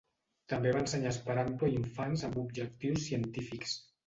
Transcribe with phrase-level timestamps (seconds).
[0.53, 3.79] També va ensenyar esperanto a infants amb objectius científics.